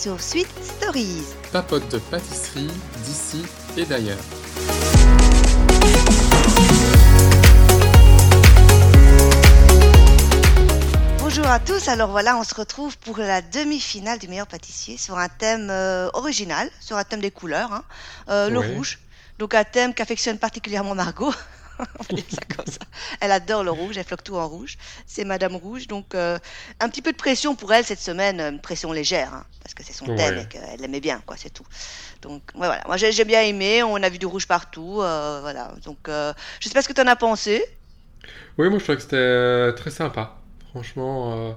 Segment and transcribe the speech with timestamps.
[0.00, 1.26] sur Sweet Stories.
[1.52, 2.70] Papote de pâtisserie
[3.04, 3.42] d'ici
[3.76, 4.16] et d'ailleurs.
[11.18, 15.16] Bonjour à tous, alors voilà, on se retrouve pour la demi-finale du meilleur pâtissier sur
[15.18, 17.84] un thème euh, original, sur un thème des couleurs, hein,
[18.28, 18.74] euh, le Ouais.
[18.74, 18.98] rouge.
[19.38, 21.32] Donc un thème qu'affectionne particulièrement Margot.
[21.98, 22.80] On va dire ça comme ça.
[23.20, 24.76] Elle adore le rouge, elle floque tout en rouge.
[25.06, 26.38] C'est Madame Rouge, donc euh,
[26.80, 29.82] un petit peu de pression pour elle cette semaine, une pression légère, hein, parce que
[29.82, 30.42] c'est son thème Ouais.
[30.42, 31.66] et qu'elle l'aimait bien, quoi, c'est tout.
[32.22, 35.74] Donc ouais, voilà, moi j'ai bien aimé, on a vu du rouge partout, euh, voilà.
[35.84, 37.64] Donc euh, je sais pas ce que tu en as pensé.
[38.58, 40.38] Oui, moi je trouvais que c'était euh, très sympa.
[40.70, 41.52] Franchement, euh,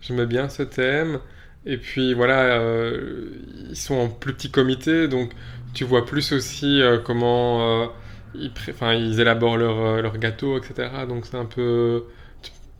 [0.00, 1.20] j'aimais bien ce thème.
[1.66, 3.32] Et puis voilà, euh,
[3.70, 5.32] ils sont en plus petit comité, donc
[5.74, 7.86] tu vois plus aussi euh, comment euh,
[8.34, 11.06] ils, pré- enfin, ils élaborent leur, euh, leur gâteau, etc.
[11.06, 12.04] Donc c'est un peu...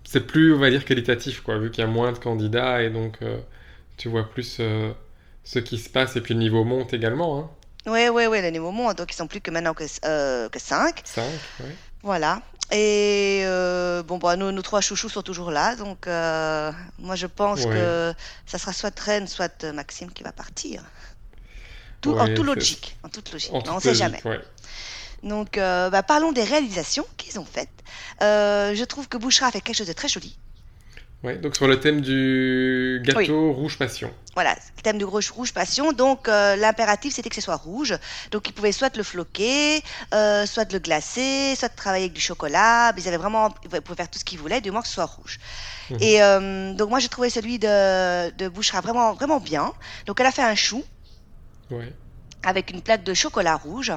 [0.05, 2.91] C'est plus, on va dire, qualitatif, quoi, vu qu'il y a moins de candidats, et
[2.91, 3.39] donc euh,
[3.99, 4.93] tu vois plus euh,
[5.45, 7.51] ce qui se passe, et puis le niveau monte également, hein.
[7.87, 10.59] Ouais, ouais, ouais, les niveaux montent, donc ils sont plus que maintenant que, euh, que
[10.59, 11.03] 5.
[11.05, 11.77] 5, ouais.
[12.03, 12.43] Voilà.
[12.73, 17.27] Et euh, bon, bah, nos, nos trois chouchous sont toujours là, donc euh, moi je
[17.27, 17.67] pense Ouais.
[17.67, 18.15] que
[18.47, 20.85] ça sera soit Ren, soit Maxime qui va partir.
[22.01, 23.53] Tout, en tout logique, en toute logique.
[23.53, 24.23] En on ne sait jamais.
[24.25, 24.41] ouais.
[25.23, 27.69] Donc, euh, bah, parlons des réalisations qu'ils ont faites.
[28.23, 30.39] Euh, je trouve que Bouchra a fait quelque chose de très joli.
[31.23, 34.11] Ouais, donc sur le thème du gâteau rouge passion.
[34.35, 35.93] Voilà, le thème du rouge, rouge passion.
[35.93, 37.95] Donc, euh, l'impératif, c'était que ce soit rouge.
[38.31, 39.83] Donc, ils pouvaient soit le floquer,
[40.15, 42.95] euh, soit le glacer, soit travailler avec du chocolat.
[42.97, 45.05] Ils avaient vraiment, ils pouvaient faire tout ce qu'ils voulaient, du moins que ce soit
[45.05, 45.39] rouge.
[45.91, 45.99] Mhm.
[46.01, 49.75] Et euh, donc, moi, j'ai trouvé celui de, de Bouchra vraiment, vraiment bien.
[50.07, 50.83] Donc, elle a fait un chou
[51.71, 51.93] Ouais.
[52.43, 53.93] Avec une plaque de chocolat rouge.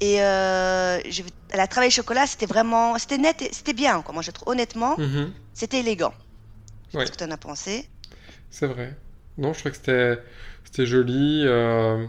[0.00, 4.02] Et euh, je- elle a travaillé le chocolat, c'était vraiment, c'était net, et- c'était bien.
[4.02, 4.12] Quoi.
[4.14, 5.32] Moi, je trouve, honnêtement, Mhm.
[5.54, 6.14] c'était élégant.
[6.94, 7.00] Ouais.
[7.00, 7.88] Qu'est-ce que tu en as pensé
[8.50, 8.94] C'est vrai.
[9.38, 10.18] Non, je trouvais que c'était
[10.64, 11.42] c'était joli.
[11.46, 12.04] euh,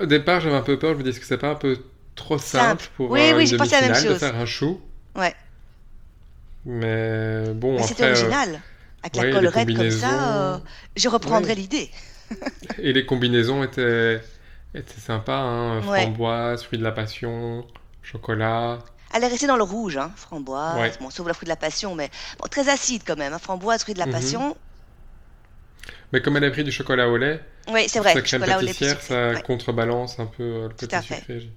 [0.00, 0.94] Au départ, j'avais un peu peur.
[0.94, 1.78] Je me disais, que c'est pas un peu
[2.14, 2.90] trop simple, Simple.
[2.96, 4.80] pour Oui, euh, oui, une à la même demi-finale de faire un chou
[5.14, 5.34] Ouais.
[6.64, 8.60] Mais bon, Mais c'était euh, original.
[9.02, 10.60] Avec ouais, la collerette comme ça,
[10.96, 11.54] je reprendrai Ouais.
[11.54, 11.90] l'idée.
[12.78, 14.20] et les combinaisons étaient
[14.74, 15.38] étaient sympas.
[15.38, 17.66] Hein, framboise, fruit de la passion,
[18.02, 18.78] chocolat.
[19.14, 20.92] Elle est restée dans le rouge, hein, framboise, Ouais.
[21.00, 23.32] bon, sauf le fruit de la passion, mais bon, très acide quand même.
[23.32, 24.12] hein, framboise, fruit de la Mhm.
[24.12, 24.56] passion.
[26.12, 28.12] Mais comme elle a pris du chocolat au lait, Oui, c'est vrai.
[28.14, 29.42] sa crème chocolat au lait plus pâtissière, ça ouais.
[29.42, 31.16] contrebalance un peu euh, le côté à fait.
[31.16, 31.50] sucré.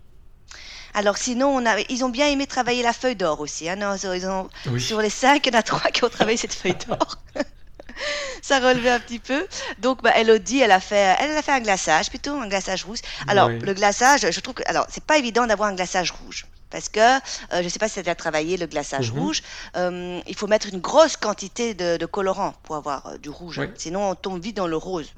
[0.93, 1.79] Alors sinon, on a...
[1.89, 3.69] ils ont bien aimé travailler la feuille d'or aussi.
[3.69, 4.49] hein, non, ils ont...
[4.67, 4.79] Oui.
[4.81, 7.17] Sur les cinq, il y en a trois qui ont travaillé cette feuille d'or.
[8.41, 9.47] Ça relevait un petit peu.
[9.79, 12.99] Donc, bah, Elodie, elle a fait, elle a fait un glaçage plutôt, un glaçage rouge.
[13.27, 16.45] Alors, le glaçage, je trouve que, alors, c'est pas évident d'avoir un glaçage rouge.
[16.69, 19.19] Parce que, euh, je sais pas si tu as travaillé le glaçage Mhm.
[19.19, 19.41] rouge,
[19.75, 23.57] euh, il faut mettre une grosse quantité de, de colorant pour avoir euh, du rouge.
[23.59, 23.69] Ouais.
[23.77, 25.11] Sinon, on tombe vite dans le rose.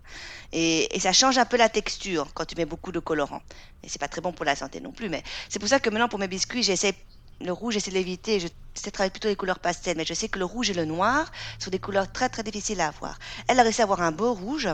[0.51, 3.41] Et, et ça change un peu la texture quand tu mets beaucoup de colorant.
[3.83, 5.09] Et c'est pas très bon pour la santé non plus.
[5.09, 6.93] Mais c'est pour ça que maintenant, pour mes biscuits, j'essaie
[7.41, 8.39] le rouge, j'essaie de l'éviter.
[8.39, 9.97] Je sais travailler plutôt les couleurs pastel.
[9.97, 12.81] Mais je sais que le rouge et le noir sont des couleurs très très difficiles
[12.81, 13.19] à avoir.
[13.47, 14.67] Elle a réussi à avoir un beau rouge.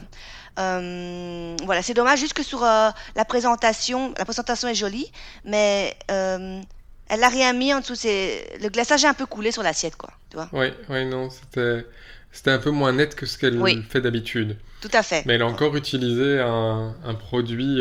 [0.58, 5.12] Euh, voilà, c'est dommage juste que sur euh, la présentation, la présentation est jolie,
[5.46, 6.62] mais euh,
[7.08, 7.96] elle n'a rien mis en dessous.
[7.96, 10.12] C'est le glaçage est un peu coulé sur l'assiette, quoi.
[10.30, 11.86] Tu vois Ouais, ouais, non, c'était
[12.32, 13.84] c'était un peu moins net que ce qu'elle Oui.
[13.90, 14.58] fait d'habitude.
[14.82, 15.26] Tout à fait.
[15.26, 17.78] Mais elle a encore utilisé un, un produit,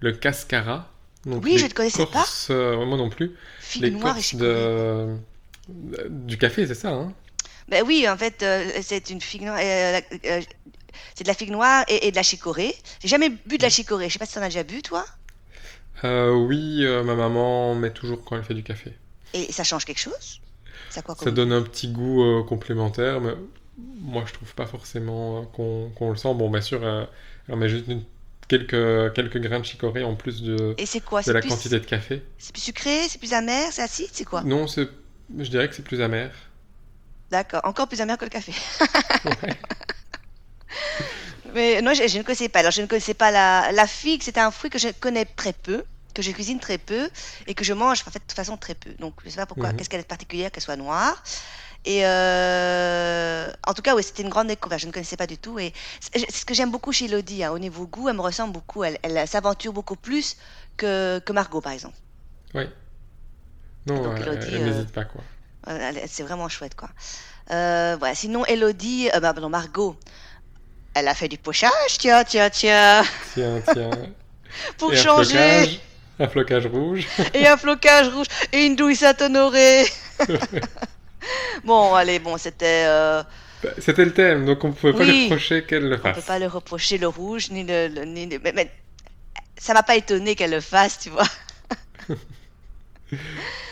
[0.00, 0.88] le cascara.
[1.26, 2.26] Donc Oui, je ne connaissais pas.
[2.50, 3.36] euh, moi non plus.
[3.58, 5.16] Figue les noire et corses de...
[6.08, 7.12] du café, c'est ça, hein?
[7.68, 9.58] Ben oui, en fait, euh, c'est une figue noire.
[9.60, 10.40] euh, euh,
[11.14, 12.74] c'est de la figue noire et, et de la chicorée.
[13.00, 14.08] J'ai jamais bu de la chicorée.
[14.08, 15.04] Je sais pas si tu en as déjà bu, toi?
[16.04, 18.92] Euh, Oui, euh, ma maman met toujours quand elle fait du café.
[19.34, 20.40] Et ça change quelque chose?
[20.88, 23.34] Ça quoi Ça donne un petit goût euh, complémentaire, mais
[24.00, 26.34] moi je trouve pas forcément qu'on le sent.
[26.34, 27.04] Bon, bien sûr, euh,
[27.48, 28.04] elle met juste une-
[28.48, 31.22] quelques, quelques grains de chicorée en plus de, Et c'est quoi?
[31.24, 32.22] de C'est la plus, quantité de café.
[32.38, 34.44] c'est plus sucré, c'est plus amer, c'est acide, c'est quoi?
[34.44, 34.88] Non, c'est,
[35.38, 36.30] je dirais que c'est plus amer.
[37.30, 38.52] D'accord, encore plus amer que le café.
[39.24, 39.58] Ouais.
[41.54, 42.60] Mais non, je, je ne connaissais pas.
[42.60, 44.22] Alors, je ne connaissais pas la, la figue.
[44.22, 47.10] C'est un fruit que je connais très peu, que je cuisine très peu
[47.46, 48.94] et que je mange en fait de toute façon très peu.
[48.98, 49.72] Donc, je ne sais pas pourquoi.
[49.72, 49.76] Mhm.
[49.76, 51.22] Qu'est-ce qu'elle est particulière qu'elle soit noire?
[51.86, 54.80] Et euh, en tout cas, oui, c'était une grande découverte.
[54.80, 55.58] Je ne connaissais pas du tout.
[55.58, 57.44] Et c'est ce que j'aime beaucoup chez Elodie.
[57.44, 57.50] hein.
[57.52, 58.84] Au niveau goût, elle me ressemble beaucoup.
[58.84, 60.36] Elle, elle s'aventure beaucoup plus
[60.76, 61.96] que, que Margot, par exemple.
[62.54, 62.70] Ouais.
[63.86, 65.20] Non, Donc, euh, Elodie, elle euh, n'hésite pas, quoi.
[66.06, 66.88] C'est vraiment chouette, quoi.
[67.50, 68.14] Euh, voilà.
[68.14, 69.96] Sinon, Elodie, bah, non, Margot,
[70.94, 73.02] elle a fait du pochage, tiens, tiens, tiens,
[73.34, 73.90] Tiens, tiens.
[74.78, 75.34] pour Et un changer.
[75.34, 75.80] flocage,
[76.20, 77.06] un flocage rouge.
[77.34, 79.84] Et un flocage rouge et une douille Saint-Honoré.
[81.64, 82.84] bon, allez, bon, c'était.
[82.86, 83.22] euh,
[83.78, 86.24] C'était le thème, donc on pouvait pas lui reprocher qu'elle le on peut fasse.
[86.24, 87.88] pas le reprocher le rouge, ni le...
[87.88, 88.70] le- ni le- Mais, mais
[89.58, 91.24] ça m'a pas étonné qu'elle le fasse, tu vois.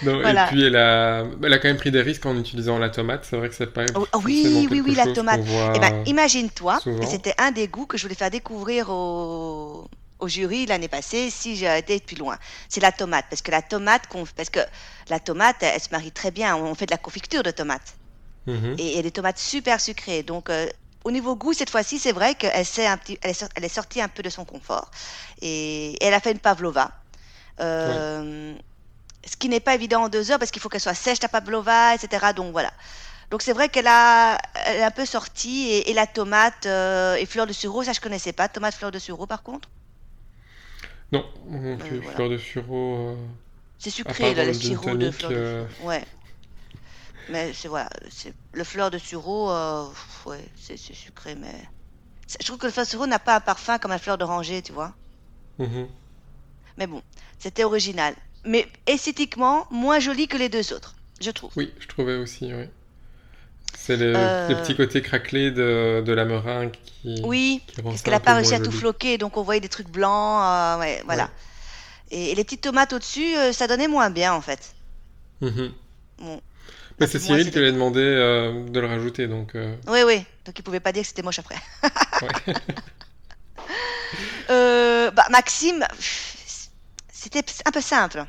[0.03, 2.91] Non, et puis elle a, elle a quand même pris des risques en utilisant la
[2.91, 3.25] tomate.
[3.25, 5.43] C'est vrai que c'est pas Oh, ah oui, oui, oui, la tomate.
[5.75, 9.87] Eh ben, imagine-toi, c'était un des goûts que je voulais faire découvrir au,
[10.23, 12.39] au jury l'année passée, si j'ai été plus loin.
[12.69, 14.05] C'est la tomate, parce que la tomate,
[14.37, 14.61] parce que
[15.11, 16.57] la tomate, elle, se marie très bien.
[16.57, 17.95] On fait de la confiture de tomate,
[18.47, 18.75] Mhm.
[18.79, 20.23] et, et des tomates super sucrées.
[20.23, 20.67] Donc, euh,
[21.05, 23.69] au niveau goût, cette fois-ci, c'est vrai qu'elle s'est un petit, elle est, elle est
[23.81, 24.91] sortie un peu de son confort,
[25.41, 26.91] et, et elle a fait une pavlova.
[27.61, 28.55] Euh,
[29.25, 31.29] Ce qui n'est pas évident en deux heures, parce qu'il faut qu'elle soit sèche, ta
[31.29, 32.33] pavlova, etc.
[32.35, 32.73] Donc voilà.
[33.31, 34.37] Donc c'est vrai qu'elle a,
[34.67, 37.93] elle est un peu sortie et, et la tomate euh, et fleur de sureau, ça
[37.93, 38.49] je connaissais pas.
[38.49, 39.69] Tomate fleur de sureau par contre,
[41.13, 41.25] Non,
[41.79, 41.99] plus.
[41.99, 42.15] voilà.
[42.17, 42.97] Fleur de sureau.
[42.97, 43.17] euh,
[43.79, 45.89] c'est sucré là, le sirop de fleur de euh, sureau.
[45.89, 46.05] Ouais.
[47.29, 49.89] Mais c'est voilà, c'est le fleur de sureau, euh,
[50.27, 51.55] ouais, c'est sucré, mais
[52.41, 54.63] je trouve que le fleur de sureau n'a pas un parfum comme la fleur d'oranger,
[54.63, 54.95] tu vois.
[55.59, 55.89] mhm.
[56.79, 57.03] Mais bon,
[57.39, 58.15] c'était original.
[58.45, 61.53] Mais esthétiquement, moins joli que les deux autres, je trouve.
[61.57, 62.65] Oui, je trouvais aussi, oui.
[63.85, 67.91] C'est les, Euh, les petits côtés craquelés de, de la meringue qui, Oui, qui rend
[67.91, 68.73] parce qu'elle n'a pas réussi à moins tout joli.
[68.73, 71.25] floquer, donc on voyait des trucs blancs, euh, ouais, voilà.
[71.25, 71.31] Ouais.
[72.11, 74.75] Et, et les petites tomates au-dessus, euh, ça donnait moins bien en fait.
[75.41, 75.73] Mhm.
[76.19, 76.41] Bon,
[76.99, 77.73] Mais c'est Cyril qui lui a élevé.
[77.73, 79.53] demandé euh, de le rajouter, donc
[79.87, 81.57] Oui, oui, donc il pouvait pas dire que c'était moche après.
[84.49, 85.85] bah, Maxime,
[87.13, 88.25] c'était un peu simple,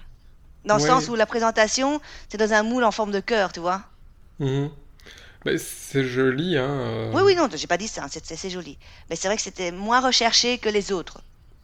[0.65, 0.81] dans le Ouais.
[0.81, 3.81] sens où la présentation, c'est dans un moule en forme de cœur, tu vois.
[4.39, 4.69] Mhm.
[5.45, 6.69] Mais c'est joli, hein.
[6.69, 8.77] euh, Oui, oui, non, j'ai pas dit ça, hein, c'est joli.
[9.09, 11.21] Mais c'est vrai que c'était moins recherché que les autres,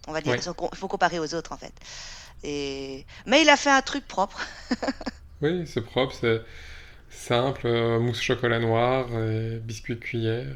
[0.08, 0.34] on va dire.
[0.34, 0.40] Ouais.
[0.40, 1.74] Il faut comparer aux autres en fait.
[2.44, 3.06] Et...
[3.26, 4.46] Mais il a fait un truc propre.
[5.42, 6.42] Oui, c'est propre, c'est
[7.10, 10.54] simple, euh, mousse chocolat noir et biscuit cuillère.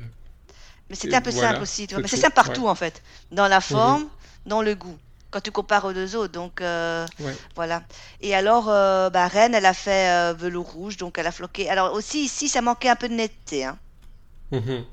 [0.90, 2.00] Mais c'était un peu voilà, simple aussi, tu vois.
[2.00, 2.70] c'est Mais c'est tout, simple partout ouais.
[2.70, 3.02] en fait.
[3.32, 4.08] Dans la forme,
[4.46, 4.98] dans le goût.
[5.34, 6.32] Quand tu compares aux deux autres.
[6.32, 7.34] Donc euh, Ouais.
[7.56, 7.82] voilà.
[8.22, 11.68] Et alors, euh, bah, Rennes, elle a fait euh, velours rouge, donc elle a floqué.
[11.72, 13.66] Alors aussi, ici, ça manquait un peu de netteté.
[13.66, 13.78] Hein.
[14.52, 14.84] Mhm.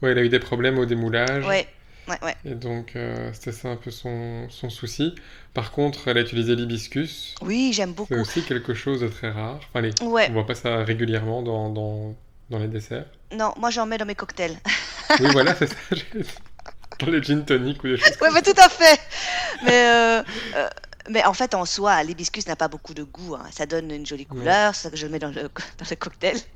[0.00, 1.44] Ouais, il a eu des problèmes au démoulage.
[1.44, 1.66] Ouais,
[2.06, 2.36] ouais, ouais.
[2.44, 5.12] Et donc, euh, c'était ça un peu son, son souci.
[5.54, 7.34] Par contre, elle a utilisé l'hibiscus.
[7.42, 8.14] Oui, j'aime C'est beaucoup.
[8.14, 9.56] aussi quelque chose de très rare.
[9.56, 10.28] Enfin, allez, Ouais.
[10.30, 12.14] on voit pas ça régulièrement dans, dans,
[12.50, 13.06] dans les desserts.
[13.32, 14.56] Non, moi j'en mets dans mes cocktails.
[15.18, 15.74] Oui, voilà, c'est ça.
[17.04, 19.00] Dans les gin tonic ou des choses ouais, comme mais tout à fait.
[19.62, 20.22] Mais, euh,
[20.56, 20.68] euh,
[21.08, 23.34] mais en fait, en soi, l'hibiscus n'a pas beaucoup de goût.
[23.34, 23.44] hein.
[23.52, 24.38] Ça donne une jolie Ouais.
[24.38, 25.42] couleur, c'est ça que je le mets dans le,
[25.78, 26.38] dans le cocktail.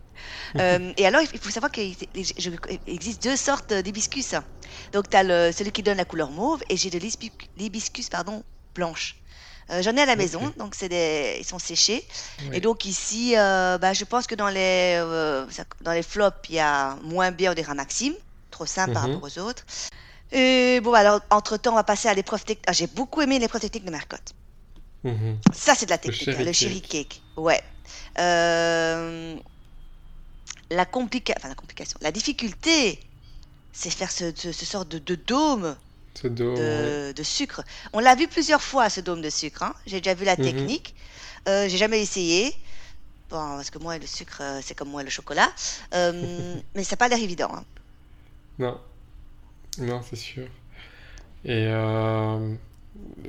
[0.59, 1.95] Euh, et alors, il faut savoir qu'il
[2.87, 4.35] existe deux sortes d'hibiscus.
[4.95, 6.99] Donc, tu as le, celui qui donne la couleur mauve et j'ai de
[7.59, 8.43] l'hibiscus pardon,
[8.75, 9.17] blanche.
[9.69, 12.03] Euh, J'en ai à la maison, donc c'est des, ils sont séchés.
[12.51, 12.61] Et Ouais.
[12.61, 15.45] donc ici, euh, bah, je pense que dans les, euh,
[15.83, 18.15] dans les flops, il y a moins bien, on dirait un Maxime,
[18.51, 19.17] trop simple par Mhm.
[19.17, 19.65] rapport aux autres.
[20.33, 22.65] Et bon, alors, entre-temps, on va passer à l'épreuve technique.
[22.67, 24.33] Ah, j'ai beaucoup aimé l'épreuve technique de Mercotte.
[25.05, 25.39] Mhm.
[25.53, 27.23] Ça, c'est de la technique, cherry hein, le cherry cake.
[27.37, 27.63] Ouais.
[28.19, 29.37] Euh,
[30.71, 31.35] la, complica...
[31.37, 32.99] enfin, la complication, la difficulté,
[33.73, 35.77] c'est faire ce, ce, de, de dôme
[36.21, 36.61] Ce dos, ouais.
[36.61, 37.63] de, de sucre.
[37.93, 39.63] On l'a vu plusieurs fois, ce dôme de sucre.
[39.63, 39.75] hein.
[39.87, 40.43] J'ai déjà vu la Mhm.
[40.45, 40.95] technique.
[41.49, 42.53] Euh, j'ai jamais essayé.
[43.31, 45.53] Bon, parce que moi, le sucre, euh, c'est comme moi le chocolat.
[45.95, 47.51] Euh, mais ça n'a pas l'air évident.
[47.55, 47.65] hein.
[48.59, 48.81] Non.
[49.79, 50.47] Non, c'est sûr.
[51.45, 52.55] Et euh...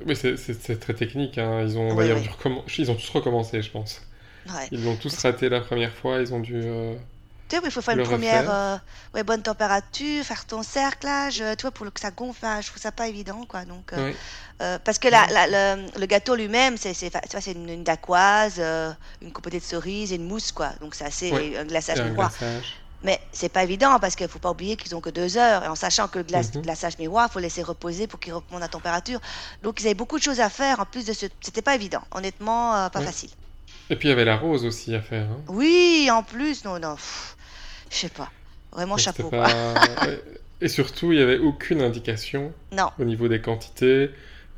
[0.06, 1.38] oui, c'est très technique.
[1.38, 1.62] hein.
[1.62, 2.63] Ils ont Ouais, ouais.
[2.77, 4.01] Ils ont tous recommencé, je pense.
[4.48, 4.68] Ouais.
[4.72, 6.20] Ils l'ont tous raté la première fois.
[6.20, 6.54] Ils ont dû.
[6.56, 6.96] euh,
[7.50, 8.44] Tu vois, il faut faire une première
[9.16, 12.46] euh, bonne température, faire ton cerclage, tu vois, pour que ça gonfle.
[12.62, 13.66] je trouve ça pas évident, quoi.
[13.66, 13.98] Donc, euh,
[14.62, 16.94] euh, parce que la, la- le, le gâteau lui-même, c'est
[17.51, 20.72] une, une dacquoise, euh, une compotée de cerises et une mousse, quoi.
[20.82, 21.98] Donc, c'est assez un glaçage
[22.30, 22.75] glaçage.
[23.04, 25.63] Mais c'est pas évident parce qu'il faut pas oublier qu'ils ont que deux heures.
[25.63, 26.62] Et en sachant que le glace- Mhm.
[26.63, 29.20] glaçage miroir, il faut laisser reposer pour qu'il remonte à température.
[29.63, 31.27] Donc, ils avaient beaucoup de choses à faire en plus de ce.
[31.42, 32.01] C'était pas évident.
[32.12, 33.06] Honnêtement, euh, pas Ouais.
[33.06, 33.30] facile.
[33.89, 35.25] Et puis il y avait la rose aussi à faire.
[35.25, 35.39] hein.
[35.48, 36.96] Oui, en plus, non, non.
[37.92, 38.32] Je sais pas.
[38.72, 39.46] Vraiment Donc, chapeau, pas-.
[40.62, 42.89] Et surtout, il n'y avait aucune indication Non.
[43.00, 44.10] au niveau des quantités.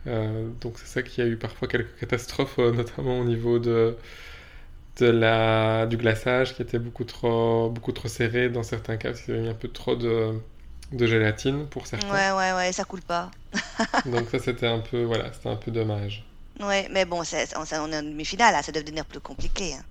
[0.08, 3.98] Euh, donc c'est ça qui a eu parfois quelques catastrophes, euh, notamment au niveau de,
[5.00, 9.22] de la, du glaçage qui était beaucoup trop, beaucoup trop serré dans certains cas, parce
[9.22, 10.34] qu'il y avait un peu trop de,
[10.92, 12.10] de gélatine pour certains.
[12.14, 13.32] Ouais, ouais, ouais, ça coule pas.
[14.06, 16.24] Donc ça c'était un peu, voilà, c'était un peu dommage.
[16.60, 19.74] Ouais, mais bon, c'est- on, est en demi-finale, là, ça doit devenir plus compliqué.
[19.76, 19.84] hein.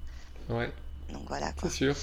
[0.55, 0.71] Ouais,
[1.12, 1.95] Donc voilà c'est sûr.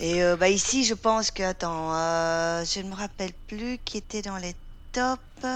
[0.00, 3.98] Et euh, bah, ici, je pense que, attends, euh, je ne me rappelle plus qui
[3.98, 4.54] était dans les
[4.92, 5.46] tops.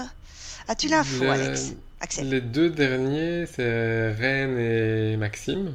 [0.67, 1.73] As-tu l'info, Les- Alex?
[2.01, 5.73] Axel Les deux derniers, c'est Rennes et Maxime.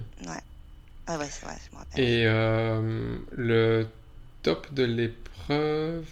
[1.06, 2.02] Ah ouais, c'est vrai, je me rappelle.
[2.02, 3.86] Et euh, le
[4.42, 6.06] top de l'épreuve.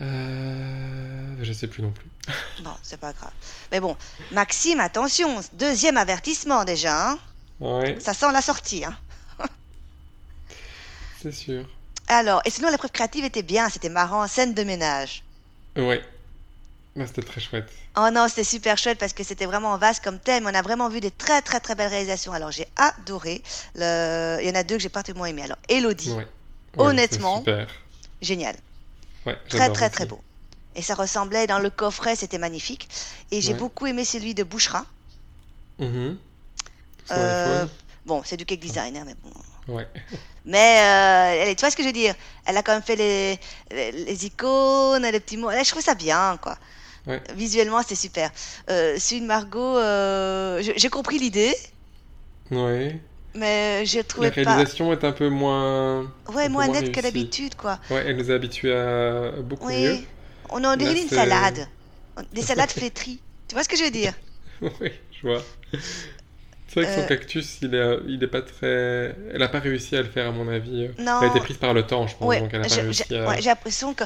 [0.00, 2.06] Euh, je sais plus non plus.
[2.62, 3.32] Bon, c'est pas grave.
[3.72, 3.96] Mais bon,
[4.32, 7.10] Maxime, attention, deuxième avertissement déjà.
[7.10, 7.18] Hein.
[7.60, 8.84] Ouais, Ça sent la sortie.
[8.84, 8.96] Hein.
[11.22, 11.68] c'est sûr.
[12.06, 15.24] Alors, et sinon, l'épreuve créative était bien, c'était marrant, scène de ménage.
[15.76, 16.02] Ouais.
[17.06, 17.68] C'était très chouette.
[17.96, 20.46] Oh non, c'était super chouette parce que c'était vraiment vaste comme thème.
[20.46, 22.32] On a vraiment vu des très très très belles réalisations.
[22.32, 23.42] Alors j'ai adoré.
[23.74, 24.38] Le...
[24.42, 25.42] Il y en a deux que j'ai particulièrement aimé.
[25.42, 26.26] Alors Elodie, Ouais.
[26.76, 27.42] Ouais, Honnêtement.
[28.20, 28.56] génial,
[29.26, 30.20] Ouais, très très très beau.
[30.76, 32.88] Et ça ressemblait dans le coffret, c'était magnifique.
[33.30, 34.86] Et j'ai beaucoup aimé celui de Boucherin.
[35.78, 36.16] Mhm.
[37.06, 37.66] Sur Euh.
[38.06, 39.74] Bon, c'est du cake design, hein, mais bon.
[39.74, 39.86] Ouais.
[40.46, 42.14] Mais euh, elle, tu vois ce que je veux dire?
[42.46, 43.38] Elle a quand même fait les,
[43.70, 45.50] les, les icônes, les petits mots.
[45.50, 46.56] Je trouve ça bien, quoi.
[47.08, 47.20] Ouais.
[47.34, 48.30] Visuellement, c'était super.
[48.70, 51.54] Euh, de Margot, euh, j'ai compris l'idée,
[52.50, 52.98] Ouais.
[53.34, 54.42] mais je La trouvais pas.
[54.42, 56.02] réalisation est un peu moins.
[56.34, 57.78] Ouais, moins nette que d'habitude, quoi.
[57.90, 59.92] Ouais, elle nous a habitués à beaucoup mieux.
[59.92, 60.06] Oui,
[60.50, 61.66] on en dirait une c'est- salade.
[62.32, 63.20] Des salades flétries.
[63.48, 64.12] Tu vois ce que je veux dire?
[64.60, 65.42] Oui, je vois.
[66.66, 67.06] C'est vrai que son Euh.
[67.06, 69.16] cactus, il est, il est pas très.
[69.32, 70.88] Elle a pas réussi à le faire, à mon avis.
[70.98, 71.20] Elle Non.
[71.20, 73.04] a été prise par le temps, je pense, Ouais, donc elle a pas j'ai réussi
[73.08, 73.28] j'ai- à.
[73.28, 74.04] ouais, j'ai l'impression que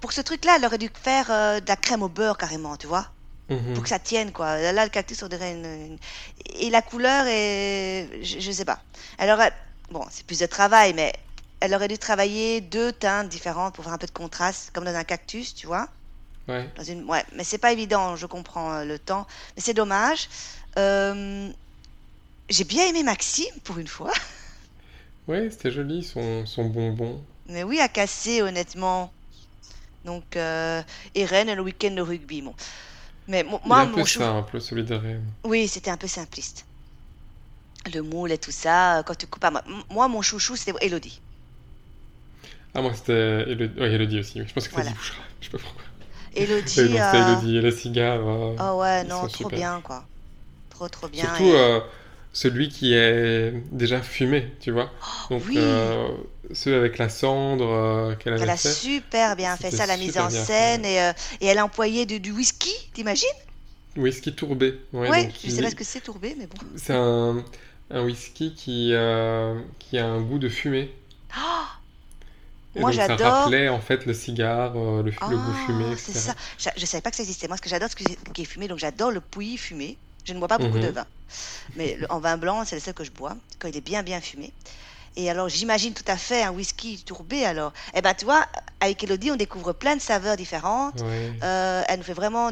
[0.00, 2.86] pour ce truc-là, elle aurait dû faire euh, de la crème au beurre carrément, tu
[2.86, 3.08] vois
[3.50, 3.74] Mhm.
[3.74, 4.58] Pour que ça tienne, quoi.
[4.58, 5.98] Là, le cactus, on dirait une, une-
[6.60, 8.08] Et la couleur est...
[8.22, 8.80] Je, je sais pas.
[9.18, 9.52] Elle aurait...
[9.90, 11.12] Bon, c'est plus de travail, mais
[11.58, 14.94] elle aurait dû travailler deux teintes différentes pour faire un peu de contraste, comme dans
[14.94, 15.88] un cactus, tu vois
[16.48, 16.68] Ouais.
[16.76, 17.04] Dans une...
[17.10, 19.26] Ouais, mais c'est pas évident, je comprends euh, le temps.
[19.56, 20.28] Mais c'est dommage.
[20.78, 21.50] Euh,
[22.48, 24.12] J'ai bien aimé Maxime, pour une fois.
[25.28, 27.20] Ouais, c'était joli, son, son bonbon.
[27.46, 29.12] Mais oui, à casser, honnêtement.
[30.04, 30.82] Donc, euh,
[31.14, 32.42] et Rennes, le week-end de rugby.
[32.42, 32.54] Bon.
[33.28, 34.22] Mais moi, un mon peu chou...
[34.24, 35.34] simple, celui de Rennes.
[35.44, 36.66] Oui, c'était un peu simpliste.
[37.92, 39.50] Le moule et tout ça, euh, quand tu coupes à
[39.90, 40.08] moi.
[40.08, 41.20] Mon chouchou, c'était Elodie.
[42.74, 43.12] Ah, moi, c'était
[43.50, 44.42] Elodie, ouais, Elodie aussi.
[44.46, 44.82] Je pense que Voilà.
[44.82, 45.22] c'est Bouchra.
[45.40, 45.84] Je sais pas pourquoi.
[46.34, 46.98] Elodie.
[46.98, 47.56] Oui, euh, Elodie.
[47.56, 48.26] Et les cigares.
[48.28, 49.50] euh, Oh ouais, non, trop super.
[49.50, 50.08] bien, quoi.
[50.70, 51.36] Trop, trop bien.
[51.36, 51.80] Surtout et- euh,
[52.32, 54.92] celui qui est déjà fumé, tu vois.
[55.30, 55.56] Donc, Oh, oui.
[55.58, 56.08] euh,
[56.52, 58.68] ceux avec la cendre euh, qu'elle avait Elle a fait.
[58.72, 60.84] super bien fait ça, la mise en scène.
[60.84, 63.28] Et, euh, et elle a employé du, du whisky, t'imagines?
[63.96, 64.80] Whisky tourbé.
[64.92, 66.58] Ouais, Ouais, donc je il- sais pas ce que c'est tourbé, mais bon.
[66.76, 67.44] C'est un,
[67.90, 68.92] un whisky qui,
[69.78, 70.90] qui a un goût de fumée.
[71.36, 71.66] Oh,
[72.76, 73.32] Et Moi, donc ça j'adore.
[73.44, 76.12] rappelait en fait le cigare, le, le goût fumé, Ah, etc.
[76.12, 76.14] c'est
[76.58, 76.72] ça.
[76.76, 77.48] Je savais pas que ça existait.
[77.48, 79.98] Moi, ce que j'adore, ce qui qui est fumé, donc j'adore le pouilly fumé.
[80.24, 80.82] Je ne bois pas beaucoup Mhm.
[80.84, 81.06] de vin.
[81.76, 84.02] Mais le- en vin blanc, c'est le seul que je bois, quand il est bien,
[84.02, 84.52] bien fumé.
[85.16, 87.72] Et alors, j'imagine tout à fait un whisky tourbé, alors.
[87.94, 88.46] Eh ben, tu vois,
[88.80, 91.02] avec Elodie, on découvre plein de saveurs différentes.
[91.42, 92.50] Euh, elle nous fait vraiment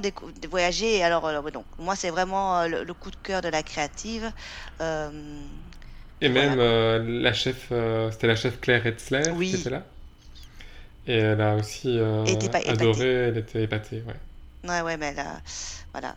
[0.51, 1.03] voyager.
[1.05, 3.63] Alors, alors, ouais, donc, moi, c'est vraiment euh, le, le coup de cœur de la
[3.63, 4.33] créative.
[4.81, 5.11] Euh,
[6.21, 6.51] Et voilà.
[6.51, 9.51] même euh, la chef, euh, c'était la chef Claire Etzler Oui.
[9.51, 9.85] qui était là.
[11.07, 12.25] Et elle a aussi euh,
[12.67, 14.69] adoré, elle était épatée, ouais.
[14.69, 15.41] ouais, ouais, mais là,
[15.93, 16.17] voilà.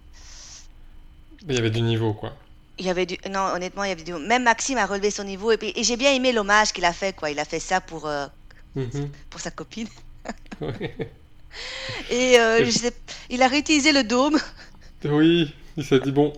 [1.47, 2.35] Il y avait du niveau, quoi.
[2.77, 3.17] Il y avait du...
[3.29, 4.13] Non, honnêtement, il y avait du...
[4.13, 5.51] Même Maxime a relevé son niveau.
[5.51, 7.29] Et, puis- et j'ai bien aimé l'hommage qu'il a fait, quoi.
[7.29, 8.25] Il a fait ça pour, euh,
[8.75, 9.09] Mhm.
[9.29, 9.87] pour sa copine.
[10.61, 10.95] Ouais.
[12.11, 12.93] Et euh, Et- je sais...
[13.29, 14.37] il a réutilisé le dôme.
[15.05, 16.31] Oui, il s'est dit, bon,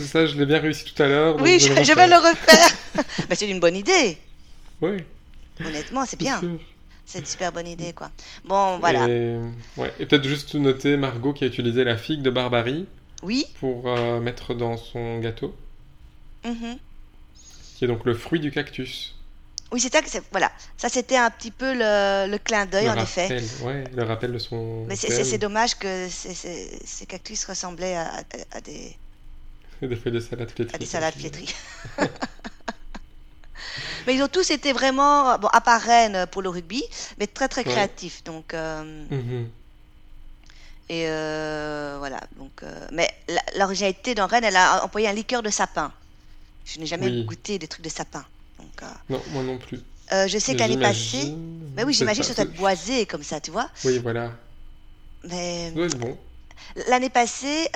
[0.00, 1.36] ça je l'ai bien réussi tout à l'heure.
[1.40, 2.68] Oui, je, vais le refaire.
[3.28, 4.18] Mais c'est une bonne idée.
[4.82, 4.98] Oui,
[5.64, 6.40] Honnêtement, c'est bien.
[7.06, 8.10] C'est une super bonne idée, quoi.
[8.44, 9.08] Bon, voilà.
[9.08, 9.38] Et,
[9.78, 9.92] ouais.
[9.98, 12.86] Et peut-être juste noter Margot qui a utilisé la figue de Barbarie
[13.22, 13.46] Oui.
[13.60, 15.54] pour euh, mettre dans son gâteau,
[16.44, 16.78] mhm.
[17.76, 19.14] qui est donc le fruit du cactus.
[19.70, 20.00] Oui, c'est ça.
[20.30, 20.50] Voilà.
[20.78, 23.28] Ça, c'était un petit peu le, le clin d'œil, en effet.
[23.62, 28.22] ouais, le rappel de son Mais c'est- dommage que ces- cactus ressemblaient à, à-
[28.56, 28.96] à des,
[29.82, 30.74] Des feuilles de salade flétries.
[30.74, 31.54] à des salades flétries.
[34.06, 36.82] mais ils ont tous été vraiment, bon, à part Rennes pour le rugby,
[37.18, 37.72] mais très très Ouais.
[37.72, 38.24] créatifs.
[38.24, 39.48] Donc, euh, Mhm.
[40.88, 42.20] Et euh, voilà.
[42.36, 43.10] Donc, euh, mais
[43.56, 45.92] l'originalité dans Rennes, elle a employé un liqueur de sapin.
[46.64, 47.24] Je n'ai jamais Oui.
[47.26, 48.24] goûté des trucs de sapin.
[48.58, 49.80] Donc, euh, Non, moi non plus.
[50.12, 51.34] euh, je sais Mais que l'année passée,
[51.76, 53.70] mais oui, j'imagine que ça doit être boisé comme ça, tu vois.
[53.84, 54.32] Oui, voilà.
[55.24, 56.18] Mais être bon.
[56.88, 57.68] L'année passée,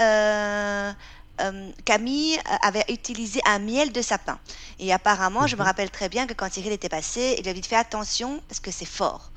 [1.85, 4.39] Camille avait utilisé un miel de sapin.
[4.79, 5.67] Et apparemment, je me Mhm.
[5.67, 8.71] rappelle très bien que quand Cyril était passé, il avait dit fais attention parce que
[8.71, 9.33] c'est fort.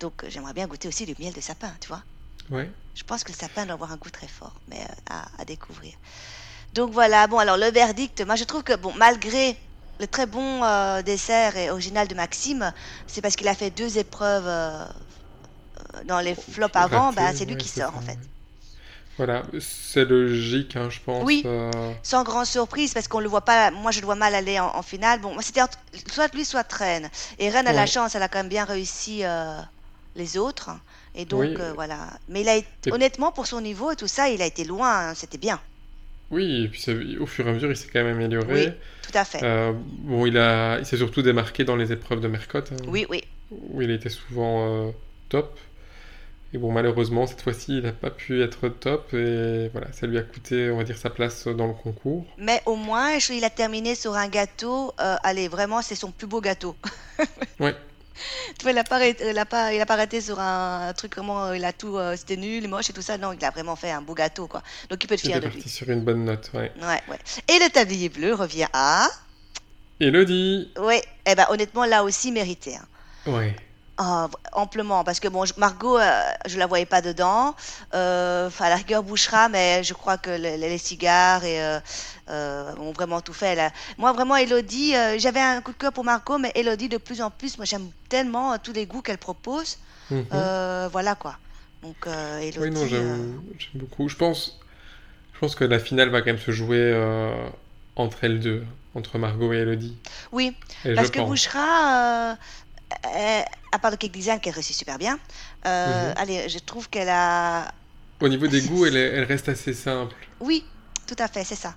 [0.00, 2.02] Donc j'aimerais bien goûter aussi le miel de sapin, tu vois.
[2.50, 2.70] Ouais.
[2.94, 5.44] Je pense que le sapin doit avoir un goût très fort, mais euh, à, à
[5.44, 5.94] découvrir.
[6.74, 9.56] Donc voilà, bon alors le verdict, moi je trouve que bon, malgré
[9.98, 12.72] le très bon euh, dessert et original de Maxime,
[13.06, 14.84] c'est parce qu'il a fait deux épreuves euh,
[16.04, 18.18] dans les flops avant, ben, c'est lui ouais, qui sort ça, en fait.
[19.16, 21.22] Voilà, c'est logique, hein, je pense.
[21.24, 21.70] Oui, euh,
[22.02, 23.70] sans grande surprise, parce qu'on le voit pas.
[23.70, 25.20] Moi, je le vois mal aller en, en finale.
[25.20, 25.60] Bon, c'était
[26.10, 27.10] soit lui, soit Rennes.
[27.38, 29.22] Et Rennes a la chance, elle a quand même bien réussi
[30.14, 30.70] les autres.
[31.14, 32.08] Et donc, oui, euh, voilà.
[32.28, 35.08] Mais il a été- honnêtement, pour son niveau et tout ça, il a été loin.
[35.10, 35.60] hein, C'était bien.
[36.30, 38.78] oui, et puis au fur et à mesure, il s'est quand même Oui, amélioré.
[39.02, 39.40] tout à fait.
[39.42, 43.06] Euh, bon, il a, il s'est surtout démarqué dans les épreuves de Mercotte, hein, Oui,
[43.10, 43.24] oui.
[43.50, 44.90] où il était souvent euh,
[45.28, 45.58] top.
[46.52, 50.18] Et bon, malheureusement, cette fois-ci, il n'a pas pu être top, et voilà, ça lui
[50.18, 52.24] a coûté, on va dire, sa place dans le concours.
[52.38, 54.92] Mais au moins, il a terminé sur un gâteau.
[55.00, 56.74] euh, allez, vraiment, c'est son plus beau gâteau.
[57.60, 57.74] Ouais,
[58.58, 60.88] Tu vois, il a pas, arrêté- il a pas, il a pas arrêté sur un,
[60.88, 63.16] un truc comment euh, il a tout, euh, c'était nul, moche et tout ça.
[63.18, 64.62] Non, il a vraiment fait un beau gâteau, quoi.
[64.88, 65.62] Donc, il peut être fier de lui.
[65.68, 66.72] sur une bonne note, ouais.
[66.80, 67.18] Ouais, ouais.
[67.48, 69.08] Et le tablier bleu revient à.
[70.00, 70.70] Elodie!
[70.78, 72.76] Ouais, eh ben honnêtement, là aussi mérité.
[72.76, 72.86] hein.
[73.30, 73.54] Ouais,
[73.98, 77.54] Ah, amplement, parce que bon, je- Margot, euh, je la voyais pas dedans.
[77.92, 81.60] Euh, Enfin, à la rigueur Bouchera, mais je crois que les cigares et,
[82.30, 83.58] euh, ont vraiment tout fait.
[83.60, 86.96] A- Moi, vraiment, Elodie, euh, j'avais un coup de cœur pour Margot, mais Elodie, de
[86.98, 89.78] plus en plus, moi, j'aime tellement euh, tous les goûts qu'elle propose.
[90.10, 90.26] Mhm.
[90.92, 91.38] Voilà quoi.
[91.82, 93.40] Donc, euh, Oui, non, Elodie, j'aime
[93.74, 94.08] beaucoup.
[94.08, 94.58] Je pense,
[95.34, 96.94] je pense que la finale va quand même se jouer
[97.96, 99.96] entre elles deux, entre Margot et Elodie.
[100.32, 102.34] oui, Et parce que euh,
[103.06, 105.18] euh, à part le cake design qu'elle réussit super bien,
[105.66, 106.14] euh, Mhm.
[106.16, 107.72] allez, je trouve qu'elle a.
[108.20, 110.14] Au niveau des goûts, elle, est- elle reste assez simple.
[110.40, 110.64] Oui,
[111.06, 111.74] tout à fait, c'est ça.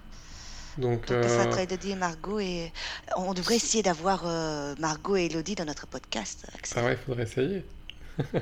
[0.77, 2.39] Donc, Donc, ça euh, serait Elodie et Margot.
[2.39, 2.71] Et
[3.15, 6.79] on devrait essayer d'avoir euh, Margot et Elodie dans notre podcast, Axel.
[6.79, 7.65] ah ouais, il faudrait essayer.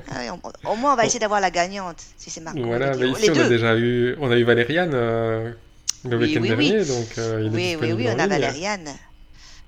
[0.08, 2.96] Ah ouais, on- au moins, on va essayer d'avoir la gagnante, si c'est Margot voilà,
[2.98, 3.46] mais Oh, ici, Les on a deux.
[3.46, 5.54] déjà eu, on a eu Valériane euh,
[6.04, 6.74] le Oui, week-end oui, oui.
[6.74, 8.28] dernier, donc euh, il est Oui, oui, disponible oui, en on a.
[8.28, 8.90] Valériane.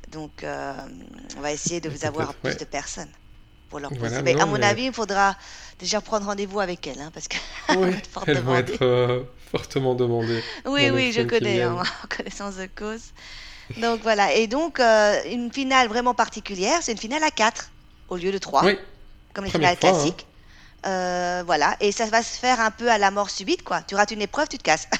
[0.09, 0.73] Donc, euh,
[1.37, 2.57] on va essayer de vous avoir plus ouais.
[2.57, 3.11] de personnes
[3.69, 4.21] pour leur poser.
[4.21, 5.37] Voilà, Mais à non, mon mais avis, il faudra
[5.79, 7.41] déjà prendre rendez-vous avec elle, hein, parce qu'elle
[8.41, 13.11] va ouais, être fortement demandées Oui, oui, je connais, hein, en connaissance de cause.
[13.77, 17.69] Donc voilà, et donc euh, une finale vraiment particulière, c'est une finale à 4
[18.09, 18.77] au lieu de 3, Oui,
[19.33, 19.93] comme les première finales fois, hein.
[19.93, 20.27] classiques.
[20.85, 23.81] Euh, voilà, et ça va se faire un peu à la mort subite, quoi.
[23.83, 24.87] Tu rates une épreuve, tu te casses.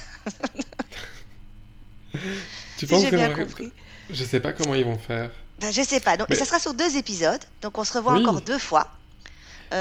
[2.78, 3.72] Tu si penses que bien compris.
[4.10, 5.32] je sais pas comment ils vont faire.
[5.60, 6.16] Ben, je sais pas.
[6.16, 8.88] Donc, Mais ça sera sur deux épisodes, donc on se revoit oui, encore deux fois.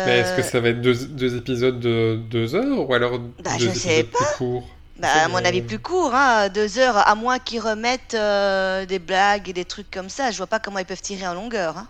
[0.04, 3.18] Mais est-ce que Euh, ça va être deux, deux épisodes de deux heures ou alors
[3.38, 4.76] bah, deux je sais épisodes plus courts?
[4.96, 8.86] bah, à mon avis, euh, plus court, hein, deux heures, à moins qu'ils remettent euh,
[8.86, 10.30] des blagues et des trucs comme ça.
[10.30, 11.78] Je vois pas comment ils peuvent tirer en longueur.
[11.78, 11.88] hein.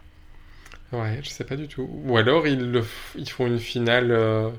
[0.92, 1.88] Ouais, je sais pas du tout.
[2.04, 4.50] Ou alors ils, le f- ils font une finale euh,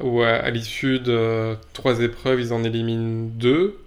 [0.00, 3.78] où à, à l'issue de trois épreuves, ils en éliminent deux.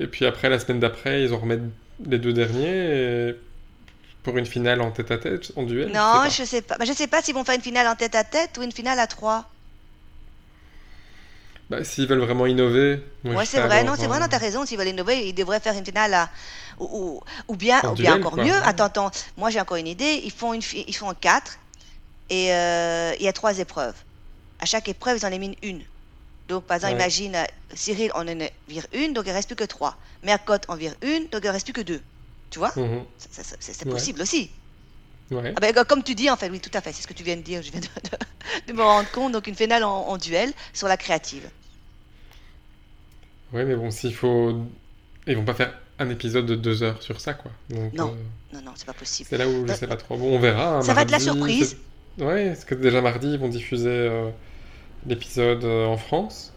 [0.00, 1.62] Et puis après, la semaine d'après, ils en remettent
[2.06, 3.34] les deux derniers et-
[4.24, 6.28] pour une finale en tête-à-tête, en duel, je sais Non, pas.
[6.28, 6.76] je sais pas.
[6.78, 8.72] Bah, je sais pas s'ils vont faire une finale en tête à tête ou une
[8.72, 9.50] finale à trois.
[11.70, 13.78] Bah, s'ils veulent vraiment innover, moi Ouais, c'est vrai.
[13.80, 14.66] alors Non, c'est vrai, non, euh, t'as raison.
[14.66, 16.30] S'ils veulent innover, ils devraient faire une finale à...
[16.78, 18.44] ou, ou, ou bien, en ou bien duel, encore quoi.
[18.44, 18.54] mieux.
[18.64, 19.10] Attends, attends.
[19.36, 20.20] Moi, j'ai encore une idée.
[20.24, 21.58] Ils font une, fi- ils font quatre
[22.30, 23.96] et euh, il y a trois épreuves.
[24.58, 25.82] À chaque épreuve, ils en éliminent une.
[26.48, 26.98] Donc, par exemple, Ouais.
[27.00, 29.96] imagine euh, Cyril, on en vire une, donc il reste plus que trois.
[30.22, 32.02] Mercotte, on vire une, donc il reste plus que deux.
[32.54, 33.02] Tu vois Mhm.
[33.18, 33.90] C'est Ouais.
[33.90, 34.48] possible aussi.
[35.32, 35.52] Ouais.
[35.56, 36.92] Ah ben, comme tu dis, en fait, oui, tout à fait.
[36.92, 37.62] C'est ce que tu viens de dire.
[37.62, 38.18] Je viens de, de-
[38.68, 39.32] de me rendre compte.
[39.32, 41.50] Donc, une finale en, en duel sur la créative.
[43.52, 44.56] Ouais, mais bon, s'il faut...
[45.26, 47.50] Ils vont pas faire un épisode de deux heures sur ça, quoi.
[47.70, 49.28] Donc, Non, euh, non, non, c'est pas possible.
[49.28, 50.16] c'est là où je Euh, sais pas trop.
[50.16, 50.76] Bon, on verra.
[50.76, 51.76] hein, Ça va être la surprise.
[52.18, 54.30] Ouais, est-ce que déjà mardi, ils vont diffuser euh,
[55.06, 56.52] l'épisode euh, en France?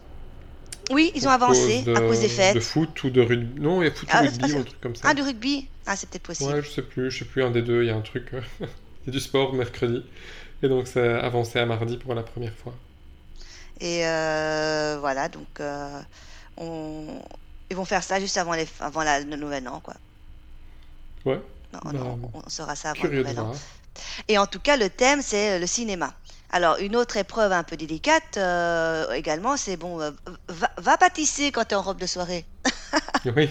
[0.90, 2.60] Oui, ils ont cause à cause des de, de fêtes.
[2.60, 3.60] foot ou de rugby.
[3.60, 4.58] Non, il y a foot ou Ah, rugby ou ça.
[4.58, 5.08] un truc comme ça.
[5.08, 6.54] Ah, du rugby Ah, c'est peut-être possible.
[6.54, 8.34] Ouais, je sais plus, je sais plus, un des deux, il y a un truc.
[8.34, 8.66] euh, il
[9.06, 10.04] y a du sport mercredi.
[10.62, 12.74] Et donc, c'est avancé à mardi pour la première fois.
[13.80, 16.00] Et euh, voilà, donc euh,
[16.56, 17.22] on...
[17.70, 18.66] ils vont faire ça juste avant, les...
[18.80, 19.20] avant la...
[19.20, 19.94] le nouvel an, quoi.
[21.24, 21.40] Ouais,
[21.72, 23.52] Non, bah, on on saura ça avant le de nouvel an.
[24.28, 26.14] Et en tout cas, le thème, c'est le cinéma.
[26.50, 30.10] Alors, une autre épreuve un peu délicate euh, également, c'est bon, euh,
[30.48, 32.46] va, va pâtisser quand tu es en robe de soirée.
[33.36, 33.50] Oui,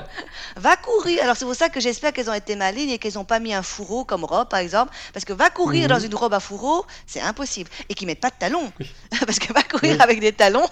[0.56, 1.22] Va courir.
[1.24, 3.52] Alors, c'est pour ça que j'espère qu'elles ont été malignes et qu'elles n'ont pas mis
[3.54, 4.92] un fourreau comme robe, par exemple.
[5.12, 5.88] Parce que va courir Mhm.
[5.88, 7.70] dans une robe à fourreau, c'est impossible.
[7.88, 8.70] Et qu'ils mettent pas de talons.
[8.78, 8.88] Oui.
[9.26, 10.00] parce que va courir Oui.
[10.02, 10.68] avec des talons,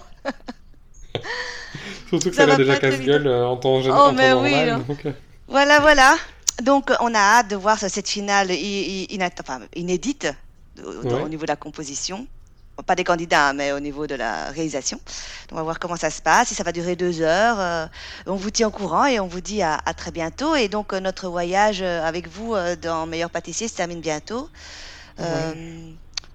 [2.09, 4.52] surtout que Ça ça va a déjà casse-gueule euh, en temps, gén- Oh, mais oui,
[4.52, 4.68] normal.
[4.70, 4.85] hein.
[4.87, 5.07] donc,
[5.48, 6.14] Voilà, voilà.
[6.62, 8.50] Donc, on a hâte de voir cette finale
[9.40, 10.29] enfin, inédite
[10.85, 11.23] au, Ouais.
[11.23, 12.27] au niveau de la composition.
[12.87, 14.99] Pas des candidats, hein, mais au niveau de la réalisation.
[14.99, 16.53] Donc, on va voir comment ça se passe.
[16.53, 17.59] Et ça va durer deux heures.
[17.59, 17.87] euh,
[18.27, 20.55] on vous tient au courant et on vous dit à, à très bientôt.
[20.55, 24.51] Et donc, euh, notre voyage euh, avec vous euh, dans Meilleur Pâtissier se termine bientôt.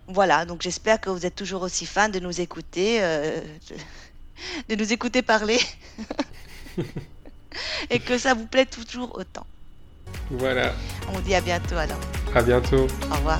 [0.07, 2.99] Voilà, donc j'espère que vous êtes toujours aussi fan de nous écouter.
[4.67, 5.59] de nous écouter parler.
[7.91, 9.45] Et que ça vous plaît toujours autant.
[10.31, 10.73] Voilà.
[11.07, 11.99] On vous dit à bientôt alors.
[12.33, 12.87] À bientôt.
[13.11, 13.39] Au revoir.